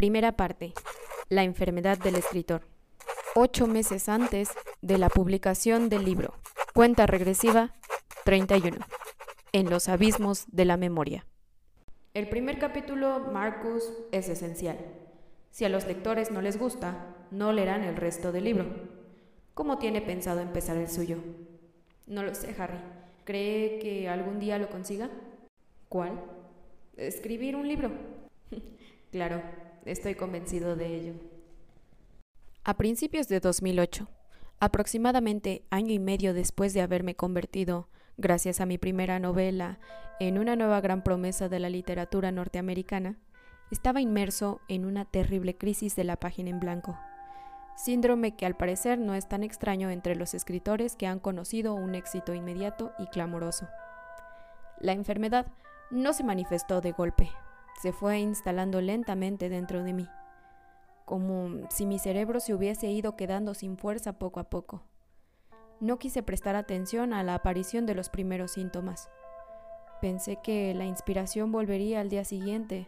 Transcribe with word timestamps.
Primera 0.00 0.32
parte. 0.32 0.72
La 1.28 1.44
enfermedad 1.44 1.98
del 1.98 2.14
escritor. 2.14 2.62
Ocho 3.34 3.66
meses 3.66 4.08
antes 4.08 4.48
de 4.80 4.96
la 4.96 5.10
publicación 5.10 5.90
del 5.90 6.06
libro. 6.06 6.32
Cuenta 6.72 7.06
regresiva 7.06 7.74
31. 8.24 8.78
En 9.52 9.68
los 9.68 9.90
abismos 9.90 10.46
de 10.52 10.64
la 10.64 10.78
memoria. 10.78 11.26
El 12.14 12.30
primer 12.30 12.58
capítulo, 12.58 13.28
Marcus, 13.30 13.92
es 14.10 14.30
esencial. 14.30 14.78
Si 15.50 15.66
a 15.66 15.68
los 15.68 15.86
lectores 15.86 16.30
no 16.30 16.40
les 16.40 16.58
gusta, 16.58 17.14
no 17.30 17.52
leerán 17.52 17.84
el 17.84 17.96
resto 17.96 18.32
del 18.32 18.44
libro. 18.44 18.64
¿Cómo 19.52 19.76
tiene 19.76 20.00
pensado 20.00 20.40
empezar 20.40 20.78
el 20.78 20.88
suyo? 20.88 21.18
No 22.06 22.22
lo 22.22 22.34
sé, 22.34 22.56
Harry. 22.58 22.78
¿Cree 23.24 23.78
que 23.80 24.08
algún 24.08 24.40
día 24.40 24.56
lo 24.56 24.70
consiga? 24.70 25.10
¿Cuál? 25.90 26.18
Escribir 26.96 27.54
un 27.54 27.68
libro. 27.68 27.90
claro, 29.12 29.42
estoy 29.84 30.14
convencido 30.14 30.76
de 30.76 30.94
ello. 30.94 31.14
A 32.64 32.76
principios 32.76 33.28
de 33.28 33.40
2008, 33.40 34.08
aproximadamente 34.60 35.64
año 35.70 35.92
y 35.92 35.98
medio 35.98 36.34
después 36.34 36.74
de 36.74 36.82
haberme 36.82 37.14
convertido, 37.14 37.88
gracias 38.16 38.60
a 38.60 38.66
mi 38.66 38.78
primera 38.78 39.18
novela, 39.18 39.78
en 40.20 40.38
una 40.38 40.56
nueva 40.56 40.80
gran 40.80 41.02
promesa 41.02 41.48
de 41.48 41.58
la 41.60 41.70
literatura 41.70 42.30
norteamericana, 42.30 43.18
estaba 43.70 44.00
inmerso 44.00 44.60
en 44.68 44.84
una 44.84 45.04
terrible 45.04 45.56
crisis 45.56 45.96
de 45.96 46.04
la 46.04 46.16
página 46.16 46.50
en 46.50 46.60
blanco. 46.60 46.98
Síndrome 47.76 48.36
que 48.36 48.44
al 48.44 48.56
parecer 48.56 48.98
no 48.98 49.14
es 49.14 49.28
tan 49.28 49.42
extraño 49.42 49.88
entre 49.88 50.16
los 50.16 50.34
escritores 50.34 50.96
que 50.96 51.06
han 51.06 51.18
conocido 51.18 51.74
un 51.74 51.94
éxito 51.94 52.34
inmediato 52.34 52.92
y 52.98 53.06
clamoroso. 53.06 53.68
La 54.80 54.92
enfermedad 54.92 55.46
no 55.90 56.12
se 56.12 56.24
manifestó 56.24 56.82
de 56.82 56.92
golpe, 56.92 57.30
se 57.80 57.92
fue 57.92 58.18
instalando 58.18 58.80
lentamente 58.80 59.48
dentro 59.48 59.82
de 59.82 59.92
mí, 59.92 60.08
como 61.06 61.68
si 61.70 61.86
mi 61.86 61.98
cerebro 61.98 62.40
se 62.40 62.54
hubiese 62.54 62.88
ido 62.88 63.16
quedando 63.16 63.54
sin 63.54 63.78
fuerza 63.78 64.18
poco 64.18 64.38
a 64.38 64.44
poco. 64.44 64.82
No 65.80 65.98
quise 65.98 66.22
prestar 66.22 66.56
atención 66.56 67.14
a 67.14 67.22
la 67.22 67.34
aparición 67.34 67.86
de 67.86 67.94
los 67.94 68.10
primeros 68.10 68.52
síntomas. 68.52 69.08
Pensé 70.02 70.36
que 70.42 70.74
la 70.74 70.84
inspiración 70.84 71.52
volvería 71.52 72.00
al 72.00 72.10
día 72.10 72.24
siguiente, 72.24 72.86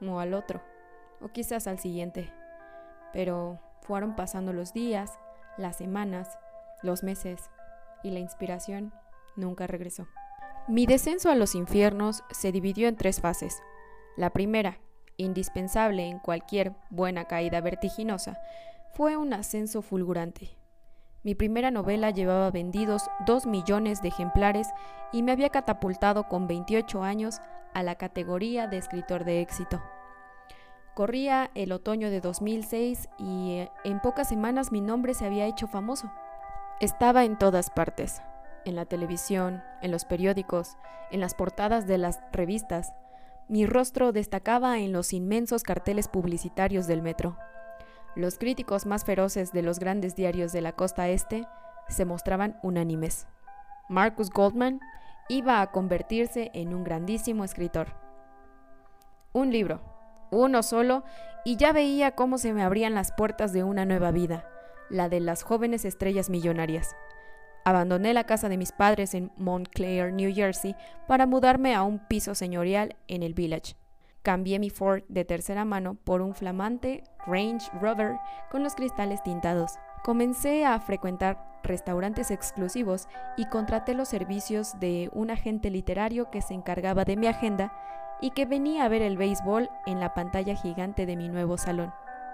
o 0.00 0.18
al 0.18 0.34
otro, 0.34 0.60
o 1.20 1.28
quizás 1.28 1.68
al 1.68 1.78
siguiente. 1.78 2.32
Pero 3.12 3.60
fueron 3.82 4.16
pasando 4.16 4.52
los 4.52 4.72
días, 4.72 5.18
las 5.56 5.76
semanas, 5.76 6.36
los 6.82 7.04
meses, 7.04 7.48
y 8.02 8.10
la 8.10 8.18
inspiración 8.18 8.92
nunca 9.36 9.68
regresó. 9.68 10.08
Mi 10.66 10.86
descenso 10.86 11.30
a 11.30 11.36
los 11.36 11.54
infiernos 11.54 12.24
se 12.30 12.50
dividió 12.50 12.88
en 12.88 12.96
tres 12.96 13.20
fases. 13.20 13.62
La 14.16 14.30
primera, 14.30 14.78
indispensable 15.16 16.06
en 16.06 16.18
cualquier 16.18 16.72
buena 16.90 17.24
caída 17.24 17.60
vertiginosa, 17.60 18.38
fue 18.94 19.16
un 19.16 19.32
ascenso 19.32 19.82
fulgurante. 19.82 20.50
Mi 21.22 21.34
primera 21.34 21.70
novela 21.70 22.10
llevaba 22.10 22.50
vendidos 22.50 23.08
dos 23.26 23.46
millones 23.46 24.02
de 24.02 24.08
ejemplares 24.08 24.68
y 25.12 25.22
me 25.22 25.32
había 25.32 25.50
catapultado 25.50 26.28
con 26.28 26.48
28 26.48 27.02
años 27.02 27.40
a 27.74 27.82
la 27.82 27.94
categoría 27.94 28.66
de 28.66 28.78
escritor 28.78 29.24
de 29.24 29.40
éxito. 29.40 29.80
Corría 30.94 31.50
el 31.54 31.72
otoño 31.72 32.10
de 32.10 32.20
2006 32.20 33.08
y 33.18 33.52
eh, 33.52 33.70
en 33.84 34.00
pocas 34.00 34.28
semanas 34.28 34.72
mi 34.72 34.82
nombre 34.82 35.14
se 35.14 35.24
había 35.24 35.46
hecho 35.46 35.66
famoso. 35.66 36.12
Estaba 36.80 37.24
en 37.24 37.38
todas 37.38 37.70
partes, 37.70 38.20
en 38.66 38.74
la 38.74 38.84
televisión, 38.84 39.62
en 39.80 39.90
los 39.90 40.04
periódicos, 40.04 40.76
en 41.10 41.20
las 41.20 41.34
portadas 41.34 41.86
de 41.86 41.96
las 41.96 42.20
revistas. 42.32 42.92
Mi 43.48 43.66
rostro 43.66 44.12
destacaba 44.12 44.78
en 44.78 44.92
los 44.92 45.12
inmensos 45.12 45.62
carteles 45.62 46.08
publicitarios 46.08 46.86
del 46.86 47.02
metro. 47.02 47.36
Los 48.14 48.38
críticos 48.38 48.86
más 48.86 49.04
feroces 49.04 49.52
de 49.52 49.62
los 49.62 49.78
grandes 49.78 50.14
diarios 50.14 50.52
de 50.52 50.60
la 50.60 50.72
costa 50.72 51.08
este 51.08 51.46
se 51.88 52.04
mostraban 52.04 52.58
unánimes. 52.62 53.26
Marcus 53.88 54.30
Goldman 54.30 54.80
iba 55.28 55.60
a 55.60 55.70
convertirse 55.70 56.50
en 56.54 56.74
un 56.74 56.84
grandísimo 56.84 57.44
escritor. 57.44 57.88
Un 59.32 59.50
libro, 59.50 59.80
uno 60.30 60.62
solo, 60.62 61.04
y 61.44 61.56
ya 61.56 61.72
veía 61.72 62.14
cómo 62.14 62.38
se 62.38 62.52
me 62.52 62.62
abrían 62.62 62.94
las 62.94 63.12
puertas 63.12 63.52
de 63.52 63.64
una 63.64 63.84
nueva 63.84 64.10
vida, 64.10 64.46
la 64.90 65.08
de 65.08 65.20
las 65.20 65.42
jóvenes 65.42 65.84
estrellas 65.84 66.30
millonarias. 66.30 66.94
Abandoné 67.64 68.12
la 68.12 68.24
casa 68.24 68.48
de 68.48 68.56
mis 68.56 68.72
padres 68.72 69.14
en 69.14 69.30
Montclair, 69.36 70.12
New 70.12 70.34
Jersey, 70.34 70.74
para 71.06 71.26
mudarme 71.26 71.74
a 71.74 71.82
un 71.82 72.00
piso 72.00 72.34
señorial 72.34 72.96
en 73.06 73.22
el 73.22 73.34
Village. 73.34 73.76
Cambié 74.22 74.58
mi 74.58 74.70
Ford 74.70 75.02
de 75.08 75.24
tercera 75.24 75.64
mano 75.64 75.94
por 75.94 76.22
un 76.22 76.34
flamante 76.34 77.02
Range 77.26 77.70
Rover 77.80 78.16
con 78.50 78.62
los 78.62 78.74
cristales 78.74 79.22
tintados. 79.22 79.72
Comencé 80.04 80.64
a 80.64 80.78
frecuentar 80.80 81.60
restaurantes 81.62 82.30
exclusivos 82.30 83.08
y 83.36 83.46
contraté 83.46 83.94
los 83.94 84.08
servicios 84.08 84.78
de 84.80 85.10
un 85.12 85.30
agente 85.30 85.70
literario 85.70 86.30
que 86.30 86.42
se 86.42 86.54
encargaba 86.54 87.04
de 87.04 87.16
mi 87.16 87.26
agenda 87.26 87.72
y 88.20 88.30
que 88.30 88.46
venía 88.46 88.84
a 88.84 88.88
ver 88.88 89.02
el 89.02 89.16
béisbol 89.16 89.70
en 89.86 90.00
la 90.00 90.14
pantalla 90.14 90.54
gigante 90.54 91.06
de 91.06 91.16
mi 91.16 91.28
nuevo 91.28 91.58
salón. 91.58 91.92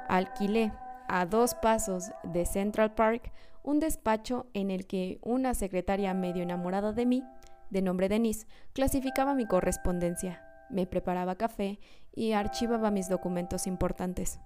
Alquilé 0.08 0.72
a 1.08 1.26
dos 1.26 1.54
pasos 1.54 2.10
de 2.22 2.46
Central 2.46 2.94
Park 2.94 3.32
un 3.64 3.80
despacho 3.80 4.46
en 4.54 4.70
el 4.70 4.86
que 4.86 5.18
una 5.22 5.54
secretaria 5.54 6.14
medio 6.14 6.42
enamorada 6.42 6.92
de 6.92 7.06
mí, 7.06 7.24
de 7.70 7.82
nombre 7.82 8.08
Denise, 8.08 8.46
clasificaba 8.72 9.34
mi 9.34 9.46
correspondencia, 9.46 10.42
me 10.70 10.86
preparaba 10.86 11.34
café 11.34 11.78
y 12.14 12.32
archivaba 12.32 12.90
mis 12.90 13.08
documentos 13.08 13.66
importantes. 13.66 14.40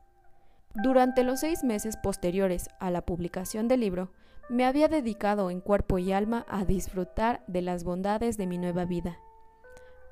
Durante 0.74 1.22
los 1.22 1.40
seis 1.40 1.64
meses 1.64 1.96
posteriores 1.96 2.68
a 2.80 2.90
la 2.90 3.02
publicación 3.02 3.68
del 3.68 3.80
libro, 3.80 4.10
me 4.48 4.64
había 4.64 4.88
dedicado 4.88 5.50
en 5.50 5.60
cuerpo 5.60 5.98
y 5.98 6.12
alma 6.12 6.44
a 6.48 6.64
disfrutar 6.64 7.44
de 7.46 7.62
las 7.62 7.84
bondades 7.84 8.36
de 8.36 8.46
mi 8.46 8.58
nueva 8.58 8.84
vida. 8.84 9.18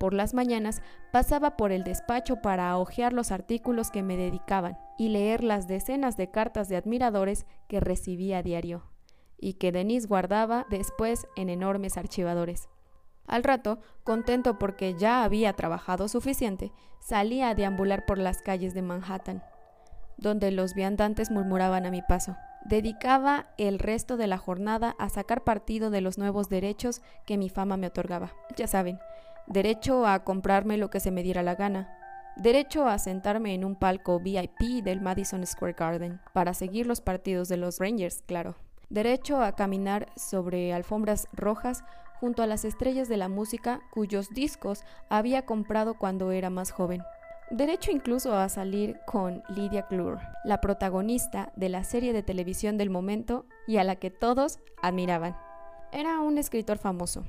Por 0.00 0.15
las 0.15 0.33
mañanas 0.33 0.81
pasaba 1.12 1.59
por 1.59 1.72
el 1.72 1.84
despacho 1.84 2.37
para 2.37 2.75
hojear 2.78 3.12
los 3.12 3.31
artículos 3.31 3.91
que 3.91 4.03
me 4.03 4.16
dedicaban 4.16 4.78
y 4.97 5.11
leer 5.11 5.44
las 5.44 5.69
decenas 5.69 6.16
de 6.16 6.31
cartas 6.31 6.71
de 6.71 6.77
admiradores 6.77 7.44
que 7.69 7.81
recibía 7.81 8.39
a 8.39 8.43
diario 8.43 8.83
y 9.37 9.55
que 9.55 9.72
Denise 9.72 10.09
guardaba 10.09 10.65
después 10.71 11.27
en 11.37 11.50
enormes 11.50 11.99
archivadores. 11.99 12.71
Al 13.27 13.44
rato, 13.44 13.78
contento 14.03 14.59
porque 14.59 14.94
ya 14.94 15.22
había 15.22 15.53
trabajado 15.53 16.09
suficiente, 16.09 16.72
salía 17.00 17.50
a 17.50 17.55
deambular 17.55 18.06
por 18.06 18.16
las 18.16 18.41
calles 18.41 18.72
de 18.72 18.81
Manhattan, 18.81 19.44
donde 20.16 20.50
los 20.50 20.72
viandantes 20.72 21.31
murmuraban 21.31 21.84
a 21.84 21.91
mi 21.91 22.00
paso. 22.00 22.39
Dedicaba 22.65 23.49
el 23.59 23.78
resto 23.78 24.16
de 24.16 24.28
la 24.28 24.39
jornada 24.39 24.97
a 24.99 25.10
sacar 25.10 25.44
partido 25.44 25.91
de 25.91 26.00
los 26.00 26.16
nuevos 26.16 26.49
derechos 26.49 27.03
que 27.27 27.37
mi 27.37 27.50
fama 27.50 27.77
me 27.77 27.89
otorgaba. 27.89 28.33
Ya 28.56 28.66
saben, 28.66 28.99
derecho 29.50 30.06
a 30.06 30.25
comprarme 30.25 30.78
lo 30.78 30.88
que 30.88 31.00
se 31.00 31.11
me 31.11 31.22
diera 31.22 31.43
la 31.43 31.56
gana, 31.56 31.94
derecho 32.37 32.87
a 32.87 32.99
sentarme 32.99 33.53
en 33.53 33.65
un 33.65 33.77
palco 33.77 34.19
VIP 34.19 34.83
del 34.83 35.03
Madison 35.03 35.47
Square 35.47 35.75
Garden 35.75 36.21
para 36.33 36.55
seguir 36.55 36.87
los 36.87 37.03
partidos 37.03 37.49
de 37.49 37.59
los 37.59 37.78
Rangers, 37.78 38.22
claro 38.27 38.56
derecho 38.91 39.41
a 39.41 39.53
caminar 39.53 40.09
sobre 40.16 40.75
alfombras 40.75 41.28
rojas 41.33 41.84
junto 42.19 42.43
a 42.43 42.47
las 42.47 42.65
estrellas 42.65 43.09
de 43.09 43.16
la 43.16 43.28
música 43.28 43.81
cuyos 43.91 44.28
discos 44.31 44.84
había 45.09 45.47
comprado 45.47 45.94
cuando 45.94 46.33
era 46.33 46.50
más 46.50 46.71
joven. 46.71 47.03
Derecho 47.50 47.91
incluso 47.91 48.34
a 48.34 48.49
salir 48.49 48.99
con 49.06 49.43
Lydia 49.49 49.87
Clure, 49.87 50.21
la 50.44 50.60
protagonista 50.60 51.53
de 51.56 51.69
la 51.69 51.83
serie 51.83 52.12
de 52.12 52.22
televisión 52.22 52.77
del 52.77 52.91
momento 52.91 53.47
y 53.66 53.78
a 53.78 53.84
la 53.84 53.97
que 53.97 54.10
todos 54.10 54.59
admiraban. 54.83 55.37
Era 55.93 56.21
un 56.21 56.39
escritor 56.39 56.78
famoso. 56.78 57.25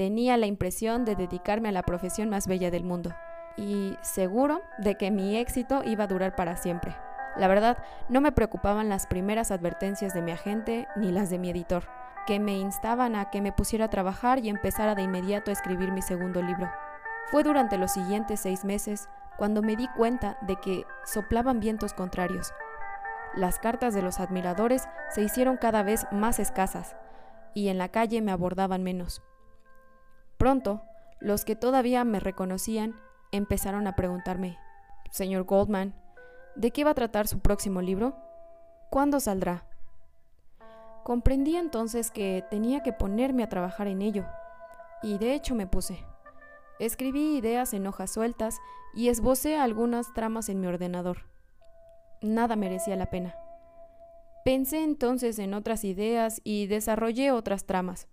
Tenía 0.00 0.38
la 0.38 0.46
impresión 0.46 1.04
de 1.04 1.14
dedicarme 1.14 1.68
a 1.68 1.72
la 1.72 1.82
profesión 1.82 2.30
más 2.30 2.46
bella 2.46 2.70
del 2.70 2.84
mundo 2.84 3.14
y 3.58 3.98
seguro 4.00 4.62
de 4.78 4.94
que 4.94 5.10
mi 5.10 5.36
éxito 5.36 5.82
iba 5.84 6.04
a 6.04 6.06
durar 6.06 6.34
para 6.34 6.56
siempre. 6.56 6.96
La 7.36 7.48
verdad, 7.48 7.76
no 8.08 8.22
me 8.22 8.32
preocupaban 8.32 8.88
las 8.88 9.06
primeras 9.06 9.50
advertencias 9.50 10.14
de 10.14 10.22
mi 10.22 10.32
agente 10.32 10.88
ni 10.96 11.12
las 11.12 11.28
de 11.28 11.38
mi 11.38 11.50
editor, 11.50 11.84
que 12.26 12.40
me 12.40 12.56
instaban 12.56 13.14
a 13.14 13.28
que 13.28 13.42
me 13.42 13.52
pusiera 13.52 13.84
a 13.84 13.90
trabajar 13.90 14.38
y 14.38 14.48
empezara 14.48 14.94
de 14.94 15.02
inmediato 15.02 15.50
a 15.50 15.52
escribir 15.52 15.92
mi 15.92 16.00
segundo 16.00 16.40
libro. 16.40 16.70
Fue 17.30 17.42
durante 17.42 17.76
los 17.76 17.92
siguientes 17.92 18.40
seis 18.40 18.64
meses 18.64 19.06
cuando 19.36 19.60
me 19.60 19.76
di 19.76 19.86
cuenta 19.98 20.38
de 20.40 20.56
que 20.56 20.86
soplaban 21.04 21.60
vientos 21.60 21.92
contrarios. 21.92 22.54
Las 23.34 23.58
cartas 23.58 23.92
de 23.92 24.00
los 24.00 24.18
admiradores 24.18 24.88
se 25.10 25.20
hicieron 25.20 25.58
cada 25.58 25.82
vez 25.82 26.06
más 26.10 26.38
escasas 26.38 26.96
y 27.52 27.68
en 27.68 27.76
la 27.76 27.90
calle 27.90 28.22
me 28.22 28.32
abordaban 28.32 28.82
menos. 28.82 29.22
Pronto, 30.40 30.80
los 31.20 31.44
que 31.44 31.54
todavía 31.54 32.02
me 32.04 32.18
reconocían 32.18 32.98
empezaron 33.30 33.86
a 33.86 33.94
preguntarme, 33.94 34.56
Señor 35.10 35.44
Goldman, 35.44 35.94
¿De 36.56 36.70
qué 36.70 36.82
va 36.82 36.92
a 36.92 36.94
tratar 36.94 37.28
su 37.28 37.40
próximo 37.40 37.82
libro? 37.82 38.16
¿Cuándo 38.90 39.20
saldrá? 39.20 39.66
Comprendí 41.04 41.56
entonces 41.56 42.10
que 42.10 42.42
tenía 42.50 42.82
que 42.82 42.94
ponerme 42.94 43.42
a 43.42 43.50
trabajar 43.50 43.86
en 43.86 44.00
ello, 44.00 44.24
y 45.02 45.18
de 45.18 45.34
hecho 45.34 45.54
me 45.54 45.66
puse. 45.66 46.04
Escribí 46.78 47.36
ideas 47.36 47.74
en 47.74 47.86
hojas 47.86 48.10
sueltas 48.10 48.58
y 48.94 49.08
esbocé 49.08 49.58
algunas 49.58 50.14
tramas 50.14 50.48
en 50.48 50.60
mi 50.60 50.68
ordenador. 50.68 51.26
nada 52.22 52.56
merecía 52.56 52.96
la 52.96 53.10
pena. 53.10 53.34
Pensé 54.42 54.82
entonces 54.82 55.38
en 55.38 55.52
otras 55.52 55.84
ideas 55.84 56.40
y 56.44 56.66
desarrollé 56.66 57.30
otras 57.30 57.66
tramas, 57.66 58.08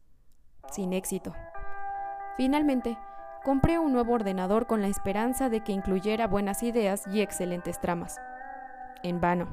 sin 0.72 0.92
éxito. 0.92 1.34
Finalmente, 2.38 2.98
compré 3.44 3.80
un 3.80 3.92
nuevo 3.92 4.14
ordenador 4.14 4.68
con 4.68 4.82
la 4.82 4.88
esperanza 4.88 5.50
de 5.50 5.62
que 5.62 5.72
incluyera 5.72 6.28
buenas 6.28 6.62
ideas 6.62 7.06
y 7.08 7.22
excelentes 7.22 7.82
tramas. 7.82 8.22
En 9.04 9.20
vano. 9.20 9.48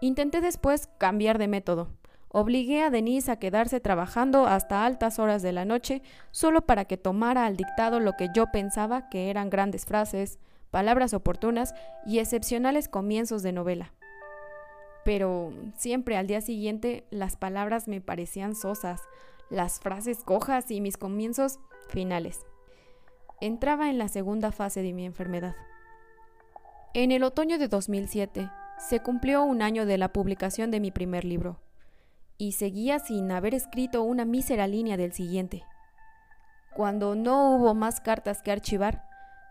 Intenté 0.00 0.40
después 0.40 0.88
cambiar 0.98 1.38
de 1.38 1.48
método. 1.48 1.88
Obligué 2.28 2.82
a 2.82 2.90
Denise 2.90 3.30
a 3.30 3.36
quedarse 3.36 3.78
trabajando 3.78 4.46
hasta 4.46 4.84
altas 4.84 5.20
horas 5.20 5.40
de 5.40 5.52
la 5.52 5.64
noche 5.64 6.02
solo 6.32 6.66
para 6.66 6.84
que 6.84 6.96
tomara 6.96 7.46
al 7.46 7.56
dictado 7.56 8.00
lo 8.00 8.14
que 8.14 8.28
yo 8.34 8.50
pensaba 8.50 9.08
que 9.08 9.30
eran 9.30 9.50
grandes 9.50 9.84
frases, 9.86 10.40
palabras 10.72 11.14
oportunas 11.14 11.74
y 12.04 12.18
excepcionales 12.18 12.88
comienzos 12.88 13.44
de 13.44 13.52
novela. 13.52 13.92
Pero 15.04 15.52
siempre 15.76 16.16
al 16.16 16.26
día 16.26 16.40
siguiente 16.40 17.04
las 17.10 17.36
palabras 17.36 17.86
me 17.86 18.00
parecían 18.00 18.56
sosas, 18.56 19.00
las 19.50 19.80
frases 19.80 20.24
cojas 20.24 20.70
y 20.70 20.80
mis 20.80 20.96
comienzos 20.96 21.58
finales. 21.88 22.46
Entraba 23.40 23.90
en 23.90 23.98
la 23.98 24.08
segunda 24.08 24.52
fase 24.52 24.82
de 24.82 24.92
mi 24.92 25.04
enfermedad. 25.04 25.54
En 26.94 27.12
el 27.12 27.24
otoño 27.24 27.58
de 27.58 27.68
2007 27.68 28.50
se 28.78 29.00
cumplió 29.00 29.42
un 29.42 29.62
año 29.62 29.86
de 29.86 29.98
la 29.98 30.12
publicación 30.12 30.70
de 30.70 30.80
mi 30.80 30.90
primer 30.90 31.24
libro 31.24 31.60
y 32.38 32.52
seguía 32.52 32.98
sin 32.98 33.30
haber 33.30 33.54
escrito 33.54 34.02
una 34.02 34.24
mísera 34.24 34.66
línea 34.66 34.96
del 34.96 35.12
siguiente. 35.12 35.64
Cuando 36.74 37.14
no 37.14 37.54
hubo 37.54 37.74
más 37.74 38.00
cartas 38.00 38.42
que 38.42 38.50
archivar, 38.50 39.04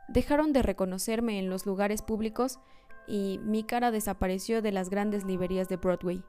dejaron 0.07 0.53
de 0.53 0.61
reconocerme 0.61 1.39
en 1.39 1.49
los 1.49 1.65
lugares 1.65 2.01
públicos 2.01 2.59
y 3.07 3.39
mi 3.43 3.63
cara 3.63 3.91
desapareció 3.91 4.61
de 4.61 4.71
las 4.71 4.89
grandes 4.89 5.23
librerías 5.23 5.69
de 5.69 5.77
Broadway. 5.77 6.23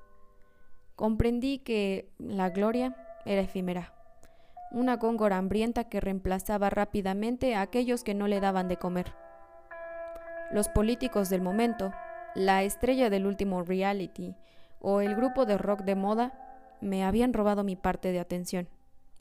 Comprendí 0.96 1.58
que 1.58 2.12
la 2.18 2.50
gloria 2.50 2.96
era 3.24 3.42
efímera, 3.42 3.92
una 4.70 4.96
góngora 4.96 5.38
hambrienta 5.38 5.84
que 5.84 6.00
reemplazaba 6.00 6.70
rápidamente 6.70 7.54
a 7.54 7.62
aquellos 7.62 8.02
que 8.02 8.14
no 8.14 8.26
le 8.26 8.40
daban 8.40 8.68
de 8.68 8.76
comer. 8.76 9.14
Los 10.50 10.68
políticos 10.68 11.30
del 11.30 11.42
momento, 11.42 11.92
la 12.34 12.62
estrella 12.62 13.10
del 13.10 13.26
último 13.26 13.62
reality 13.62 14.34
o 14.80 15.00
el 15.00 15.14
grupo 15.14 15.46
de 15.46 15.58
rock 15.58 15.82
de 15.82 15.94
moda 15.94 16.32
me 16.80 17.04
habían 17.04 17.32
robado 17.32 17.64
mi 17.64 17.76
parte 17.76 18.12
de 18.12 18.20
atención. 18.20 18.68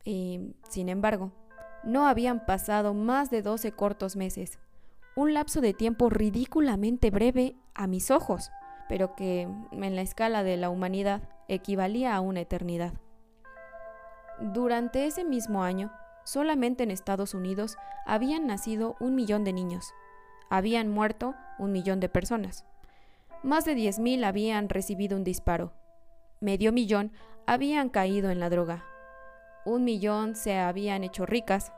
Y, 0.04 0.56
sin 0.70 0.90
embargo, 0.90 1.32
no 1.84 2.08
habían 2.08 2.46
pasado 2.46 2.94
más 2.94 3.30
de 3.30 3.42
12 3.42 3.72
cortos 3.72 4.16
meses, 4.16 4.60
un 5.16 5.34
lapso 5.34 5.62
de 5.62 5.74
tiempo 5.74 6.10
ridículamente 6.10 7.12
breve 7.12 7.56
a 7.76 7.88
mis 7.88 8.10
ojos, 8.10 8.52
pero 8.90 9.16
que 9.16 9.42
en 9.42 9.96
la 9.96 10.02
escala 10.02 10.44
de 10.44 10.58
la 10.58 10.70
humanidad 10.70 11.22
equivalía 11.48 12.16
a 12.16 12.22
una 12.22 12.42
eternidad. 12.42 12.94
Durante 14.40 15.06
ese 15.06 15.24
mismo 15.24 15.64
año, 15.64 15.92
solamente 16.24 16.84
en 16.84 16.92
Estados 16.92 17.34
Unidos 17.34 17.78
habían 18.06 18.48
nacido 18.48 18.96
un 19.00 19.16
millón 19.16 19.44
de 19.44 19.54
niños, 19.54 19.94
habían 20.50 20.90
muerto 20.90 21.36
un 21.60 21.72
millón 21.72 22.00
de 22.00 22.10
personas, 22.10 22.66
más 23.44 23.66
de 23.66 23.76
10.000 23.76 24.24
habían 24.26 24.70
recibido 24.70 25.18
un 25.18 25.24
disparo, 25.24 25.74
medio 26.40 26.72
millón 26.72 27.12
habían 27.46 27.90
caído 27.90 28.30
en 28.30 28.40
la 28.40 28.50
droga. 28.50 28.86
Un 29.66 29.84
millón 29.84 30.36
se 30.36 30.58
habían 30.58 31.04
hecho 31.04 31.26
ricas. 31.26 31.72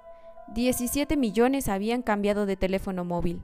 17 0.54 1.18
millones 1.18 1.70
habían 1.70 2.02
cambiado 2.02 2.46
de 2.46 2.56
teléfono 2.56 3.04
móvil. 3.04 3.44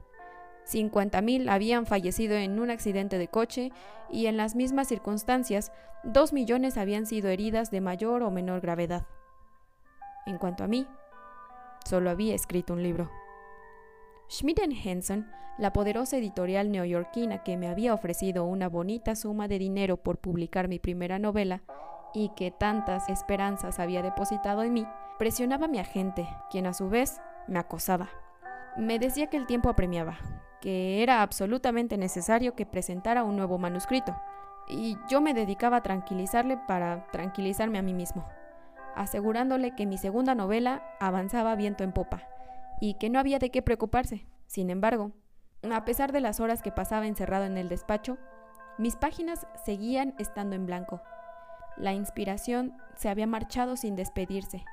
50.000 0.70 1.48
habían 1.50 1.86
fallecido 1.86 2.36
en 2.36 2.58
un 2.58 2.70
accidente 2.70 3.18
de 3.18 3.28
coche 3.28 3.72
y 4.10 4.26
en 4.26 4.36
las 4.36 4.54
mismas 4.54 4.88
circunstancias, 4.88 5.72
2 6.04 6.32
millones 6.32 6.76
habían 6.76 7.06
sido 7.06 7.28
heridas 7.28 7.70
de 7.70 7.80
mayor 7.80 8.22
o 8.22 8.30
menor 8.30 8.60
gravedad. 8.60 9.06
En 10.26 10.38
cuanto 10.38 10.64
a 10.64 10.68
mí, 10.68 10.86
solo 11.84 12.10
había 12.10 12.34
escrito 12.34 12.74
un 12.74 12.82
libro. 12.82 13.10
Schmidt 14.28 14.60
Henson, 14.84 15.30
la 15.58 15.72
poderosa 15.72 16.16
editorial 16.16 16.70
neoyorquina 16.70 17.42
que 17.42 17.56
me 17.56 17.68
había 17.68 17.92
ofrecido 17.92 18.44
una 18.44 18.68
bonita 18.68 19.14
suma 19.14 19.48
de 19.48 19.58
dinero 19.58 19.96
por 19.96 20.18
publicar 20.18 20.68
mi 20.68 20.78
primera 20.78 21.18
novela, 21.18 21.62
y 22.14 22.30
que 22.30 22.50
tantas 22.50 23.08
esperanzas 23.08 23.78
había 23.78 24.02
depositado 24.02 24.62
en 24.62 24.74
mí, 24.74 24.86
presionaba 25.18 25.66
a 25.66 25.68
mi 25.68 25.78
agente, 25.78 26.28
quien 26.50 26.66
a 26.66 26.74
su 26.74 26.88
vez 26.88 27.20
me 27.46 27.58
acosaba. 27.58 28.08
Me 28.76 28.98
decía 28.98 29.28
que 29.28 29.36
el 29.36 29.46
tiempo 29.46 29.68
apremiaba, 29.68 30.18
que 30.62 31.02
era 31.02 31.20
absolutamente 31.22 31.98
necesario 31.98 32.54
que 32.54 32.64
presentara 32.64 33.24
un 33.24 33.36
nuevo 33.36 33.58
manuscrito, 33.58 34.16
y 34.68 34.96
yo 35.10 35.20
me 35.20 35.34
dedicaba 35.34 35.78
a 35.78 35.82
tranquilizarle 35.82 36.56
para 36.56 37.08
tranquilizarme 37.10 37.78
a 37.78 37.82
mí 37.82 37.92
mismo, 37.92 38.24
asegurándole 38.94 39.74
que 39.74 39.86
mi 39.86 39.98
segunda 39.98 40.34
novela 40.34 40.82
avanzaba 41.00 41.56
viento 41.56 41.82
en 41.82 41.92
popa, 41.92 42.22
y 42.80 42.94
que 42.94 43.10
no 43.10 43.18
había 43.18 43.40
de 43.40 43.50
qué 43.50 43.60
preocuparse. 43.60 44.24
Sin 44.46 44.70
embargo, 44.70 45.10
a 45.70 45.84
pesar 45.84 46.12
de 46.12 46.20
las 46.20 46.40
horas 46.40 46.62
que 46.62 46.72
pasaba 46.72 47.06
encerrado 47.06 47.44
en 47.44 47.58
el 47.58 47.68
despacho, 47.68 48.18
mis 48.78 48.96
páginas 48.96 49.46
seguían 49.64 50.14
estando 50.18 50.54
en 50.54 50.64
blanco, 50.64 51.02
la 51.76 51.92
inspiración 51.92 52.76
se 52.94 53.08
había 53.08 53.26
marchado 53.26 53.76
sin 53.76 53.96
despedirse, 53.96 54.64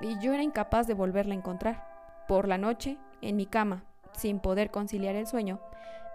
y 0.00 0.18
yo 0.20 0.32
era 0.32 0.42
incapaz 0.42 0.86
de 0.86 0.94
volverla 0.94 1.34
a 1.34 1.38
encontrar. 1.38 1.86
Por 2.26 2.48
la 2.48 2.56
noche, 2.56 2.96
en 3.20 3.36
mi 3.36 3.44
cama, 3.44 3.84
sin 4.16 4.40
poder 4.40 4.70
conciliar 4.70 5.14
el 5.16 5.26
sueño, 5.26 5.60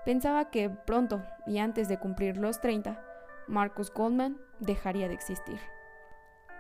pensaba 0.05 0.49
que 0.49 0.69
pronto, 0.69 1.23
y 1.45 1.59
antes 1.59 1.87
de 1.87 1.99
cumplir 1.99 2.37
los 2.37 2.61
30, 2.61 3.01
Marcus 3.47 3.91
Goldman 3.91 4.37
dejaría 4.59 5.07
de 5.07 5.13
existir. 5.13 5.59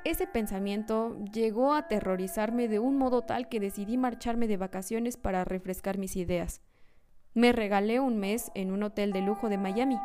Ese 0.05 0.27
pensamiento 0.27 1.17
llegó 1.33 1.73
a 1.73 1.79
aterrorizarme 1.79 2.67
de 2.67 2.79
un 2.79 2.97
modo 2.97 3.23
tal 3.23 3.49
que 3.49 3.59
decidí 3.59 3.97
marcharme 3.97 4.47
de 4.47 4.57
vacaciones 4.57 5.17
para 5.17 5.43
refrescar 5.43 5.97
mis 5.97 6.15
ideas. 6.15 6.61
Me 7.33 7.51
regalé 7.51 7.99
un 7.99 8.17
mes 8.17 8.51
en 8.55 8.71
un 8.71 8.83
hotel 8.83 9.11
de 9.11 9.21
lujo 9.21 9.49
de 9.49 9.57
Miami, 9.57 9.99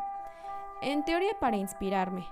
en 0.83 1.05
teoría 1.05 1.39
para 1.41 1.57
inspirarme, 1.57 2.27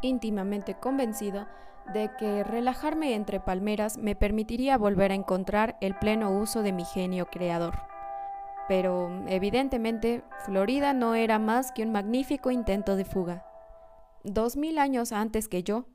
íntimamente 0.00 0.74
convencido 0.74 1.46
de 1.92 2.10
que 2.18 2.44
relajarme 2.44 3.14
entre 3.14 3.40
palmeras 3.40 3.98
me 3.98 4.14
permitiría 4.14 4.78
volver 4.78 5.12
a 5.12 5.16
encontrar 5.16 5.76
el 5.80 5.94
pleno 5.94 6.30
uso 6.30 6.62
de 6.62 6.72
mi 6.72 6.84
genio 6.84 7.26
creador. 7.26 7.89
Pero, 8.70 9.10
evidentemente, 9.26 10.22
Florida 10.44 10.92
no 10.92 11.16
era 11.16 11.40
más 11.40 11.72
que 11.72 11.82
un 11.82 11.90
magnífico 11.90 12.52
intento 12.52 12.94
de 12.94 13.04
fuga. 13.04 13.44
Dos 14.22 14.56
mil 14.56 14.78
años 14.78 15.10
antes 15.10 15.48
que 15.48 15.64
yo, 15.64 15.86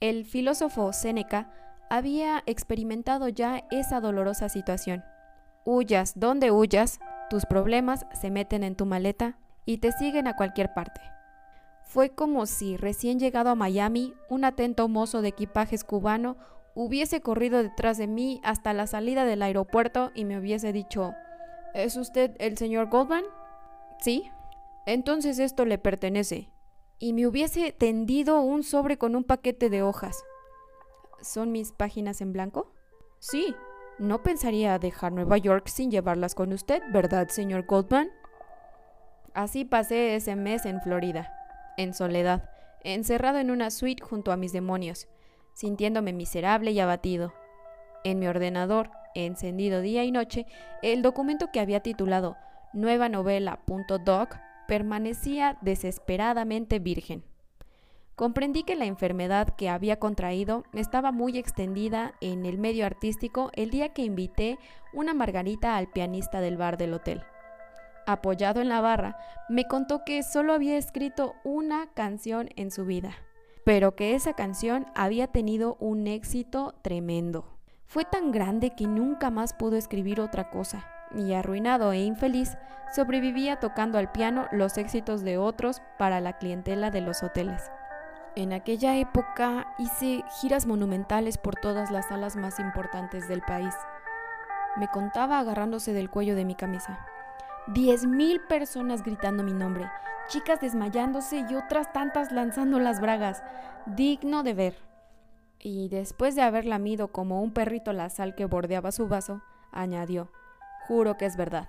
el 0.00 0.24
filósofo 0.24 0.92
Séneca 0.92 1.52
había 1.88 2.42
experimentado 2.46 3.28
ya 3.28 3.62
esa 3.70 4.00
dolorosa 4.00 4.48
situación. 4.48 5.04
Huyas 5.64 6.18
donde 6.18 6.50
huyas, 6.50 6.98
tus 7.30 7.46
problemas 7.46 8.06
se 8.20 8.32
meten 8.32 8.64
en 8.64 8.74
tu 8.74 8.86
maleta 8.86 9.38
y 9.64 9.78
te 9.78 9.92
siguen 9.92 10.26
a 10.26 10.34
cualquier 10.34 10.74
parte. 10.74 11.00
Fue 11.84 12.10
como 12.10 12.46
si 12.46 12.76
recién 12.76 13.20
llegado 13.20 13.50
a 13.50 13.54
Miami, 13.54 14.14
un 14.28 14.44
atento 14.44 14.88
mozo 14.88 15.22
de 15.22 15.28
equipajes 15.28 15.84
cubano 15.84 16.36
hubiese 16.74 17.20
corrido 17.20 17.62
detrás 17.62 17.98
de 17.98 18.08
mí 18.08 18.40
hasta 18.42 18.72
la 18.72 18.88
salida 18.88 19.24
del 19.24 19.42
aeropuerto 19.42 20.10
y 20.12 20.24
me 20.24 20.40
hubiese 20.40 20.72
dicho, 20.72 21.14
¿Es 21.76 21.96
usted 21.96 22.34
el 22.38 22.56
señor 22.56 22.88
Goldman? 22.88 23.24
Sí. 24.00 24.30
Entonces 24.86 25.38
esto 25.38 25.66
le 25.66 25.76
pertenece. 25.76 26.50
Y 26.98 27.12
me 27.12 27.26
hubiese 27.26 27.70
tendido 27.72 28.40
un 28.40 28.62
sobre 28.62 28.96
con 28.96 29.14
un 29.14 29.24
paquete 29.24 29.68
de 29.68 29.82
hojas. 29.82 30.24
¿Son 31.20 31.52
mis 31.52 31.72
páginas 31.72 32.22
en 32.22 32.32
blanco? 32.32 32.72
Sí. 33.18 33.54
No 33.98 34.22
pensaría 34.22 34.78
dejar 34.78 35.12
Nueva 35.12 35.36
York 35.36 35.68
sin 35.68 35.90
llevarlas 35.90 36.34
con 36.34 36.52
usted, 36.54 36.82
¿verdad, 36.92 37.28
señor 37.28 37.66
Goldman? 37.66 38.10
Así 39.34 39.66
pasé 39.66 40.16
ese 40.16 40.34
mes 40.34 40.64
en 40.64 40.80
Florida 40.80 41.30
en 41.76 41.92
soledad, 41.92 42.48
encerrado 42.84 43.38
en 43.38 43.50
una 43.50 43.70
suite 43.70 44.02
junto 44.02 44.32
a 44.32 44.36
mis 44.36 44.52
demonios, 44.52 45.08
sintiéndome 45.52 46.12
miserable 46.12 46.70
y 46.70 46.80
abatido. 46.80 47.34
En 48.04 48.18
mi 48.18 48.26
ordenador, 48.26 48.90
encendido 49.24 49.80
día 49.80 50.04
y 50.04 50.12
noche, 50.12 50.46
el 50.82 51.02
documento 51.02 51.50
que 51.52 51.60
había 51.60 51.80
titulado 51.80 52.36
Nueva 52.72 53.08
Novela.doc 53.08 54.36
permanecía 54.68 55.56
desesperadamente 55.62 56.78
virgen. 56.78 57.24
Comprendí 58.14 58.62
que 58.62 58.76
la 58.76 58.86
enfermedad 58.86 59.48
que 59.56 59.68
había 59.68 59.98
contraído 59.98 60.64
estaba 60.72 61.12
muy 61.12 61.38
extendida 61.38 62.14
en 62.20 62.46
el 62.46 62.58
medio 62.58 62.86
artístico 62.86 63.50
el 63.54 63.70
día 63.70 63.90
que 63.90 64.02
invité 64.02 64.58
una 64.92 65.14
margarita 65.14 65.76
al 65.76 65.88
pianista 65.88 66.40
del 66.40 66.56
bar 66.56 66.78
del 66.78 66.94
hotel 66.94 67.22
apoyado 68.06 68.60
en 68.60 68.68
la 68.68 68.80
barra, 68.80 69.18
me 69.48 69.66
contó 69.66 70.04
que 70.04 70.22
solo 70.22 70.54
había 70.54 70.78
escrito 70.78 71.34
una 71.44 71.88
canción 71.92 72.48
en 72.56 72.70
su 72.70 72.86
vida, 72.86 73.14
pero 73.64 73.96
que 73.96 74.14
esa 74.14 74.32
canción 74.32 74.86
había 74.94 75.26
tenido 75.26 75.76
un 75.80 76.06
éxito 76.06 76.74
tremendo. 76.82 77.55
Fue 77.86 78.04
tan 78.04 78.32
grande 78.32 78.70
que 78.70 78.86
nunca 78.86 79.30
más 79.30 79.52
pudo 79.54 79.76
escribir 79.76 80.20
otra 80.20 80.50
cosa. 80.50 80.84
y 81.14 81.34
arruinado 81.34 81.92
e 81.92 82.00
infeliz, 82.00 82.58
sobrevivía 82.92 83.60
tocando 83.60 83.96
al 83.96 84.10
piano 84.10 84.48
los 84.50 84.76
éxitos 84.76 85.22
de 85.22 85.38
otros 85.38 85.80
para 85.98 86.20
la 86.20 86.36
clientela 86.36 86.90
de 86.90 87.00
los 87.00 87.22
hoteles. 87.22 87.70
En 88.34 88.52
aquella 88.52 88.96
época 88.96 89.72
hice 89.78 90.24
giras 90.40 90.66
monumentales 90.66 91.38
por 91.38 91.54
todas 91.54 91.92
las 91.92 92.08
salas 92.08 92.34
más 92.34 92.58
importantes 92.58 93.28
del 93.28 93.40
país. 93.40 93.74
Me 94.76 94.88
contaba 94.88 95.38
agarrándose 95.38 95.92
del 95.92 96.10
cuello 96.10 96.34
de 96.34 96.44
mi 96.44 96.56
camisa. 96.56 96.98
Diez 97.68 98.04
mil 98.04 98.40
personas 98.42 99.02
gritando 99.02 99.44
mi 99.44 99.52
nombre, 99.52 99.88
chicas 100.28 100.60
desmayándose 100.60 101.46
y 101.48 101.54
otras 101.54 101.92
tantas 101.92 102.32
lanzando 102.32 102.80
las 102.80 103.00
bragas. 103.00 103.42
Digno 103.86 104.42
de 104.42 104.54
ver. 104.54 104.95
Y 105.58 105.88
después 105.88 106.34
de 106.34 106.42
haber 106.42 106.64
lamido 106.64 107.08
como 107.08 107.42
un 107.42 107.52
perrito 107.52 107.92
la 107.92 108.08
sal 108.10 108.34
que 108.34 108.44
bordeaba 108.44 108.92
su 108.92 109.08
vaso, 109.08 109.42
añadió, 109.72 110.30
juro 110.86 111.16
que 111.16 111.26
es 111.26 111.36
verdad. 111.36 111.68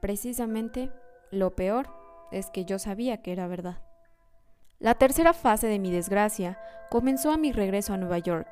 Precisamente, 0.00 0.90
lo 1.30 1.54
peor 1.54 1.88
es 2.32 2.50
que 2.50 2.64
yo 2.64 2.78
sabía 2.78 3.22
que 3.22 3.32
era 3.32 3.46
verdad. 3.46 3.82
La 4.78 4.94
tercera 4.94 5.32
fase 5.32 5.66
de 5.66 5.78
mi 5.78 5.90
desgracia 5.90 6.58
comenzó 6.88 7.32
a 7.32 7.36
mi 7.36 7.52
regreso 7.52 7.94
a 7.94 7.96
Nueva 7.96 8.18
York. 8.18 8.48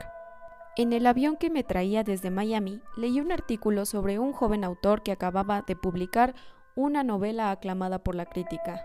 En 0.77 0.93
el 0.93 1.07
avión 1.07 1.37
que 1.37 1.51
me 1.51 1.63
traía 1.63 2.03
desde 2.05 2.31
Miami 2.31 2.83
leí 2.97 3.21
un 3.21 3.33
artículo 3.33 3.87
sobre 3.87 4.19
un 4.19 4.33
joven 4.33 4.65
autor 4.65 5.03
que 5.03 5.13
acababa 5.13 5.63
de 5.63 5.77
publicar 5.77 6.35
una 6.75 7.03
novela 7.03 7.51
aclamada 7.51 7.99
por 8.01 8.15
la 8.15 8.27
crítica. 8.27 8.85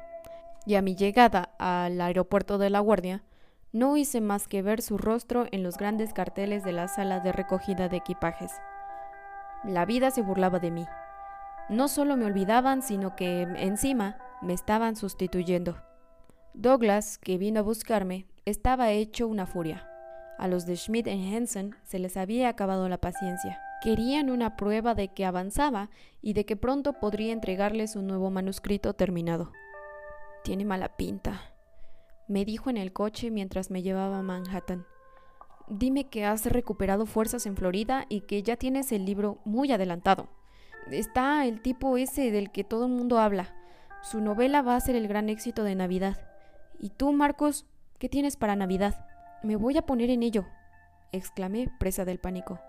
Y 0.65 0.75
a 0.75 0.81
mi 0.81 0.96
llegada 0.96 1.53
al 1.58 2.00
aeropuerto 2.00 2.58
de 2.58 2.70
La 2.70 2.79
Guardia, 2.79 3.24
no 3.73 3.95
hice 3.95 4.21
más 4.21 4.47
que 4.47 4.61
ver 4.61 4.81
su 4.81 4.97
rostro 4.97 5.45
en 5.51 5.63
los 5.63 5.77
grandes 5.77 6.13
carteles 6.13 6.63
de 6.63 6.73
la 6.73 6.87
sala 6.87 7.19
de 7.19 7.31
recogida 7.31 7.87
de 7.87 7.97
equipajes. 7.97 8.51
La 9.63 9.85
vida 9.85 10.11
se 10.11 10.21
burlaba 10.21 10.59
de 10.59 10.71
mí. 10.71 10.85
No 11.69 11.87
solo 11.87 12.17
me 12.17 12.25
olvidaban, 12.25 12.81
sino 12.81 13.15
que 13.15 13.43
encima 13.43 14.17
me 14.41 14.53
estaban 14.53 14.95
sustituyendo. 14.95 15.77
Douglas, 16.53 17.17
que 17.17 17.37
vino 17.37 17.61
a 17.61 17.63
buscarme, 17.63 18.27
estaba 18.45 18.91
hecho 18.91 19.27
una 19.27 19.45
furia. 19.45 19.87
A 20.37 20.47
los 20.47 20.65
de 20.65 20.75
Schmidt 20.75 21.07
y 21.07 21.33
Henson 21.33 21.75
se 21.83 21.99
les 21.99 22.17
había 22.17 22.49
acabado 22.49 22.89
la 22.89 22.97
paciencia. 22.97 23.61
Querían 23.81 24.29
una 24.29 24.57
prueba 24.57 24.95
de 24.95 25.07
que 25.09 25.25
avanzaba 25.25 25.89
y 26.21 26.33
de 26.33 26.45
que 26.45 26.57
pronto 26.57 26.93
podría 26.93 27.31
entregarles 27.31 27.95
un 27.95 28.07
nuevo 28.07 28.31
manuscrito 28.31 28.93
terminado. 28.93 29.51
Tiene 30.43 30.65
mala 30.65 30.97
pinta, 30.97 31.50
me 32.31 32.45
dijo 32.45 32.69
en 32.69 32.77
el 32.77 32.93
coche 32.93 33.29
mientras 33.29 33.71
me 33.71 33.81
llevaba 33.81 34.19
a 34.19 34.23
Manhattan. 34.23 34.85
Dime 35.67 36.09
que 36.09 36.23
has 36.23 36.45
recuperado 36.45 37.05
fuerzas 37.05 37.45
en 37.45 37.57
Florida 37.57 38.05
y 38.07 38.21
que 38.21 38.41
ya 38.41 38.55
tienes 38.55 38.93
el 38.93 39.05
libro 39.05 39.39
muy 39.43 39.71
adelantado. 39.71 40.29
Está 40.89 41.45
el 41.45 41.61
tipo 41.61 41.97
ese 41.97 42.31
del 42.31 42.51
que 42.51 42.63
todo 42.63 42.85
el 42.85 42.91
mundo 42.93 43.19
habla. 43.19 43.53
Su 44.01 44.21
novela 44.21 44.61
va 44.61 44.77
a 44.77 44.79
ser 44.79 44.95
el 44.95 45.09
gran 45.09 45.27
éxito 45.27 45.63
de 45.63 45.75
Navidad. 45.75 46.17
¿Y 46.79 46.89
tú, 46.89 47.11
Marcos, 47.11 47.65
qué 48.00 48.07
tienes 48.07 48.38
para 48.38 48.55
Navidad? 48.55 49.05
Me 49.43 49.57
voy 49.57 49.77
a 49.77 49.85
poner 49.85 50.09
en 50.09 50.23
ello, 50.23 50.45
exclamé, 51.11 51.69
presa 51.79 52.05
del 52.05 52.19
pánico. 52.19 52.59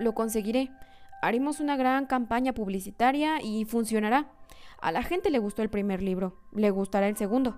Lo 0.00 0.14
conseguiré. 0.14 0.72
Haremos 1.22 1.60
una 1.60 1.76
gran 1.76 2.06
campaña 2.06 2.52
publicitaria 2.52 3.40
y 3.40 3.66
funcionará. 3.66 4.32
A 4.80 4.90
la 4.90 5.04
gente 5.04 5.30
le 5.30 5.38
gustó 5.38 5.62
el 5.62 5.70
primer 5.70 6.02
libro, 6.02 6.40
le 6.52 6.70
gustará 6.70 7.06
el 7.06 7.16
segundo. 7.16 7.56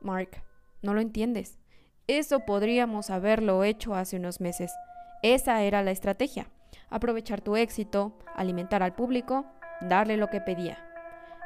Mark, 0.00 0.42
no 0.82 0.94
lo 0.94 1.00
entiendes. 1.00 1.58
Eso 2.06 2.40
podríamos 2.40 3.10
haberlo 3.10 3.64
hecho 3.64 3.94
hace 3.94 4.16
unos 4.16 4.40
meses. 4.40 4.72
Esa 5.22 5.62
era 5.62 5.82
la 5.82 5.90
estrategia. 5.90 6.48
Aprovechar 6.88 7.40
tu 7.40 7.56
éxito, 7.56 8.18
alimentar 8.34 8.82
al 8.82 8.94
público, 8.94 9.46
darle 9.80 10.16
lo 10.16 10.28
que 10.28 10.40
pedía. 10.40 10.78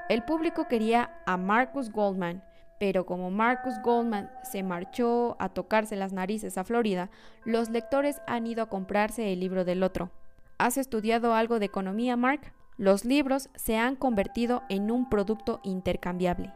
El 0.09 0.23
público 0.23 0.69
quería 0.69 1.23
a 1.27 1.37
Marcus 1.37 1.91
Goldman 1.91 2.43
pero 2.79 3.07
como 3.07 3.31
Marcus 3.31 3.81
Goldman 3.83 4.31
se 4.43 4.63
marchó 4.63 5.37
a 5.39 5.49
tocarse 5.49 5.97
las 5.97 6.13
narices 6.13 6.59
a 6.59 6.65
Florida, 6.65 7.11
los 7.45 7.71
lectores 7.71 8.21
han 8.27 8.47
ido 8.47 8.63
a 8.63 8.69
comprarse 8.69 9.33
el 9.33 9.41
libro 9.41 9.65
del 9.65 9.83
otro. 9.83 10.11
¿Has 10.59 10.77
estudiado 10.77 11.35
algo 11.35 11.59
de 11.59 11.67
economía, 11.67 12.17
Mark? 12.17 12.53
Los 12.77 13.05
libros 13.05 13.49
se 13.55 13.77
han 13.77 13.97
convertido 13.97 14.65
en 14.69 14.91
un 14.91 15.09
producto 15.09 15.61
intercambiable. 15.63 16.53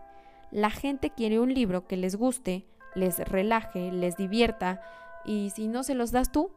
La 0.51 0.71
gente 0.71 1.11
quiere 1.11 1.41
un 1.41 1.53
libro 1.53 1.87
que 1.87 1.97
les 1.97 2.17
guste, 2.17 2.67
les 2.95 3.19
relaje, 3.19 3.93
les 3.93 4.17
divierta, 4.17 4.81
y 5.25 5.51
si 5.51 5.69
no 5.69 5.83
se 5.83 5.95
los 5.95 6.11
das 6.11 6.33
tú, 6.33 6.51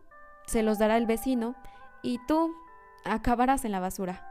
se 0.45 0.63
los 0.63 0.79
dará 0.79 0.97
el 0.97 1.05
vecino, 1.05 1.55
y 2.01 2.19
tú 2.27 2.53
acabarás 3.03 3.65
en 3.65 3.71
la 3.71 3.79
basura. 3.79 4.30